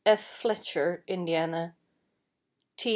Fletcher, 0.17 1.03
Indiana; 1.07 1.75
T. 2.75 2.89